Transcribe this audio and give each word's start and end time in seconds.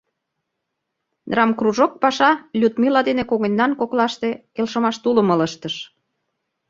Драмкружок 1.31 1.91
паша 2.01 2.31
Людмила 2.59 3.01
дене 3.09 3.23
когыньнан 3.29 3.71
коклаште 3.79 4.29
келшымаш 4.55 4.95
тулым 5.03 5.27
ылыжтыш. 5.33 5.75